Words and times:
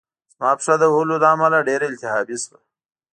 زما 0.35 0.51
پښه 0.57 0.73
د 0.81 0.83
وهلو 0.93 1.15
له 1.23 1.27
امله 1.35 1.57
ډېره 1.67 1.85
التهابي 1.91 2.37
شوه 2.43 2.59